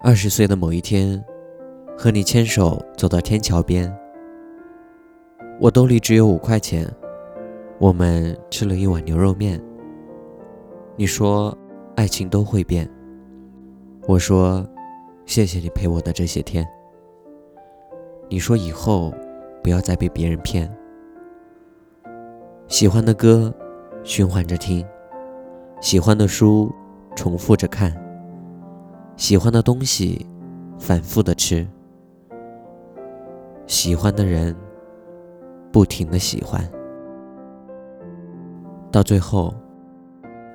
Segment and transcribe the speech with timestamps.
[0.00, 1.22] 二十岁的某一天，
[1.96, 3.92] 和你牵手走到天桥边，
[5.60, 6.88] 我兜里只有五块钱，
[7.80, 9.60] 我们吃了一碗牛肉面。
[10.94, 11.56] 你说，
[11.96, 12.88] 爱情都会变。
[14.06, 14.64] 我说，
[15.26, 16.64] 谢谢你陪我的这些天。
[18.28, 19.12] 你说以后
[19.64, 20.72] 不要再被别人骗。
[22.68, 23.52] 喜欢的歌，
[24.04, 24.86] 循环着听；
[25.80, 26.72] 喜欢的书，
[27.16, 27.90] 重复着看；
[29.18, 30.24] 喜欢的东西，
[30.78, 31.66] 反复的吃；
[33.66, 34.54] 喜欢的人，
[35.72, 36.64] 不停的喜欢。
[38.92, 39.52] 到最后，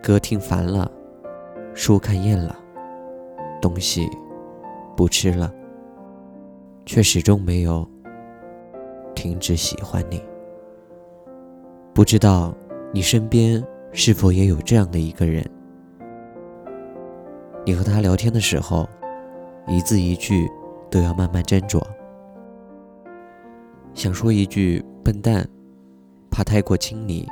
[0.02, 0.90] 歌听烦了，
[1.73, 2.55] 书看厌了，
[3.62, 4.09] 东西
[4.95, 5.54] 不吃了，
[6.85, 7.85] 却始终没有
[9.13, 10.23] 停止喜欢你。
[11.93, 12.55] 不知道
[12.93, 15.45] 你身边是否也有这样的一个人？
[17.66, 18.88] 你和他聊天的时候，
[19.67, 20.49] 一字一句
[20.91, 21.82] 都要慢慢斟酌。
[23.93, 25.48] 想说一句“笨蛋”，
[26.29, 27.26] 怕太过亲昵；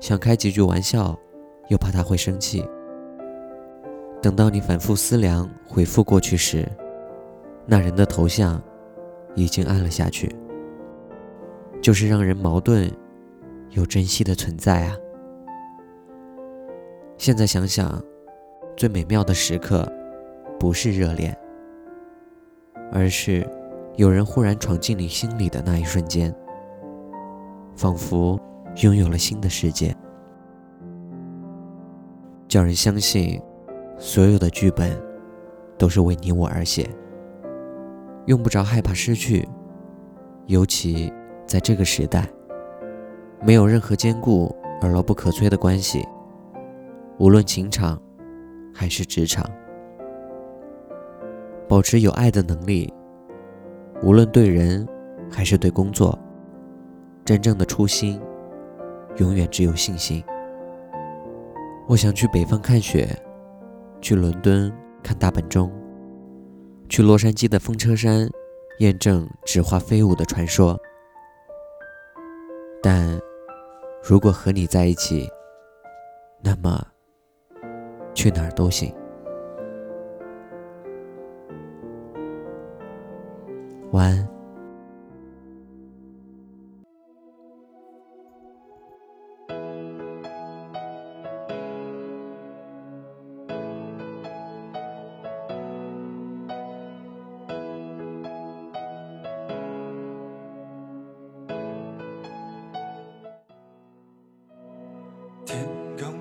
[0.00, 1.16] 想开几句玩笑，
[1.68, 2.66] 又怕他会生气。
[4.20, 6.68] 等到你反复思量回复过去时，
[7.66, 8.60] 那人的头像
[9.34, 10.34] 已经暗了下去。
[11.80, 12.90] 就是让人矛盾。
[13.70, 14.96] 又珍惜的存在啊！
[17.18, 18.00] 现在想想，
[18.76, 19.90] 最美妙的时刻，
[20.58, 21.36] 不是热恋，
[22.92, 23.48] 而是
[23.96, 26.34] 有人忽然闯进你心里的那一瞬间，
[27.76, 28.38] 仿佛
[28.82, 29.94] 拥有了新的世界，
[32.48, 33.40] 叫人相信，
[33.96, 35.00] 所有的剧本
[35.78, 36.88] 都是为你我而写，
[38.26, 39.48] 用不着害怕失去，
[40.46, 41.12] 尤其
[41.46, 42.28] 在这个时代。
[43.40, 46.02] 没有任何坚固而牢不可摧的关系，
[47.18, 48.00] 无论情场
[48.74, 49.48] 还是职场，
[51.68, 52.92] 保持有爱的能力，
[54.02, 54.86] 无论对人
[55.30, 56.18] 还是对工作，
[57.24, 58.20] 真正的初心
[59.18, 60.22] 永远只有信心。
[61.86, 63.08] 我想去北方看雪，
[64.00, 64.70] 去伦敦
[65.02, 65.72] 看大本钟，
[66.88, 68.28] 去洛杉矶的风车山
[68.80, 70.76] 验证纸花飞舞的传说，
[72.82, 73.18] 但。
[74.06, 75.26] 如果和你在一起，
[76.42, 76.78] 那么
[78.24, 78.90] 去哪儿都行。
[83.92, 84.28] 晚安。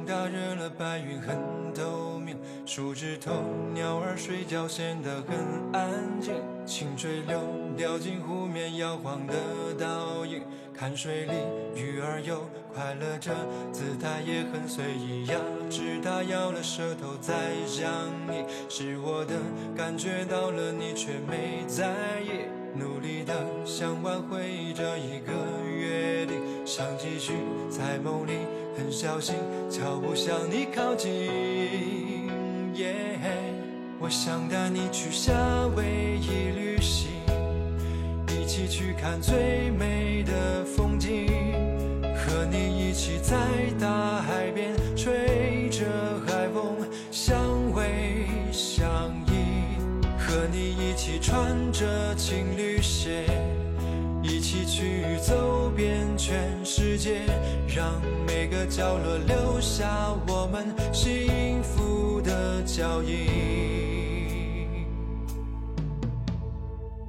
[0.06, 1.38] 大热了，白云很，
[2.76, 3.32] 树枝头
[3.72, 6.34] 鸟儿睡觉显得很安静。
[6.66, 7.40] 清水流
[7.78, 9.36] 掉进湖面，摇晃的
[9.78, 10.42] 倒影。
[10.74, 11.34] 看水里
[11.76, 13.30] 鱼儿游，快乐着，
[13.72, 15.36] 姿态也很随意呀。
[15.70, 17.34] 直它咬了舌头再
[17.68, 17.88] 想
[18.28, 19.36] 你，是我的
[19.78, 22.50] 感觉到了，你却没在意。
[22.74, 25.32] 努力的想挽回这一个
[25.70, 27.34] 约定，想继续
[27.70, 28.32] 在梦里。
[28.76, 29.36] 很小心，
[29.70, 32.03] 脚步向你靠近。
[32.76, 33.20] 耶
[34.00, 35.34] 我想带你去夏
[35.76, 37.12] 威夷旅行，
[38.28, 41.28] 一起去看最美的风景，
[42.16, 43.38] 和你一起在
[43.80, 45.86] 大海边吹着
[46.26, 46.76] 海风，
[47.12, 47.38] 相
[47.74, 47.82] 偎
[48.52, 49.78] 相依，
[50.18, 53.26] 和你一起穿着情侣鞋。
[54.22, 57.22] 一起去走遍全世界，
[57.68, 62.03] 让每个角落留下我们幸福
[62.34, 63.30] 的脚印。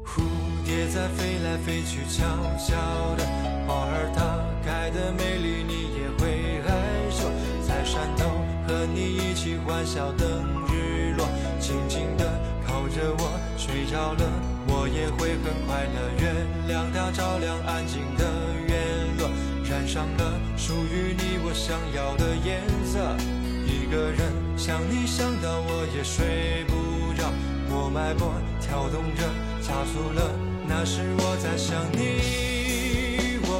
[0.04, 0.20] 蝴
[0.66, 2.24] 蝶在飞来飞去，悄
[2.58, 2.76] 悄
[3.16, 3.24] 的，
[3.66, 4.20] 花儿它
[4.62, 6.68] 开的美丽，你也会害
[7.10, 7.24] 羞。
[7.66, 8.28] 在山头
[8.68, 10.28] 和你一起欢笑等
[10.68, 11.26] 日落，
[11.58, 12.24] 静静的
[12.66, 14.20] 靠着我睡着了。
[14.66, 15.96] 我也会很快乐。
[16.20, 16.24] 月
[16.68, 18.24] 亮它照亮安静的
[18.68, 18.76] 院
[19.18, 19.30] 落，
[19.64, 23.43] 染上了属于你我想要的颜色。
[23.66, 27.32] 一个人想你想到我也睡不着，
[27.70, 29.22] 我脉搏跳动着，
[29.60, 30.30] 加速了，
[30.66, 33.40] 那是我在想你。
[33.46, 33.50] 我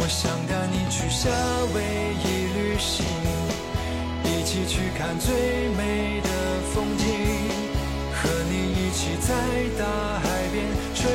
[0.00, 1.28] 我想带你去夏
[1.74, 1.76] 威
[2.24, 3.04] 夷旅行，
[4.24, 5.34] 一起去看最
[5.76, 6.28] 美的
[6.72, 7.04] 风景。
[8.12, 9.28] 和你一起在
[9.78, 9.84] 大
[10.20, 11.08] 海边吹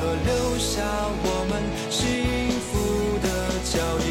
[0.00, 0.80] 个角落留下
[1.22, 1.52] 我们
[1.90, 2.00] 幸
[2.66, 2.72] 福
[3.20, 3.28] 的
[3.64, 4.08] 脚印。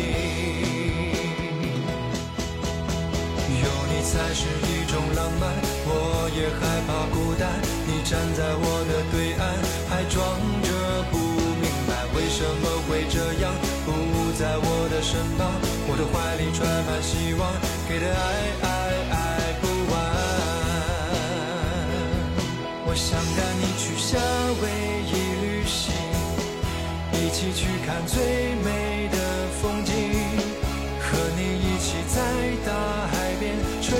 [3.61, 5.43] 有你才是一种浪漫，
[5.85, 7.49] 我也害怕孤单。
[7.87, 9.41] 你站在我的对岸，
[9.89, 10.17] 还装
[10.63, 10.69] 着
[11.11, 11.17] 不
[11.59, 13.51] 明白为什么会这样，
[13.85, 13.89] 不
[14.37, 15.51] 在我的身旁。
[15.87, 17.41] 我的怀里揣满希望，
[17.87, 18.17] 给的爱
[18.61, 18.67] 爱
[19.11, 19.17] 爱
[19.59, 19.97] 不完。
[22.85, 24.17] 我想带你去夏
[24.61, 24.98] 威
[27.39, 28.21] 一起去看最
[28.65, 29.17] 美的
[29.61, 29.93] 风景
[30.99, 32.19] 和你一起在
[32.65, 33.97] 大海边吹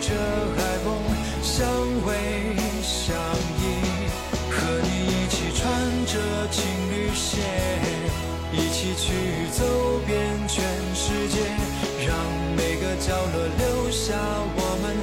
[0.00, 0.12] 着
[0.54, 0.94] 海风
[1.40, 1.66] 相
[2.04, 2.12] 偎
[2.82, 3.16] 相
[3.56, 4.06] 依
[4.50, 5.72] 和你一起穿
[6.04, 7.40] 着情侣鞋
[8.52, 9.64] 一起去走
[10.06, 10.62] 遍全
[10.94, 11.40] 世界
[12.06, 12.14] 让
[12.54, 14.12] 每个角落留下
[14.56, 14.94] 我们